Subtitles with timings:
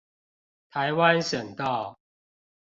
[0.71, 1.95] 台灣省道